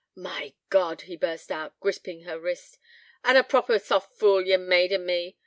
[0.15, 2.79] 'My God!' he burst out, gripping her wrist,
[3.23, 5.37] 'an' a proper soft fool ye've made o' me.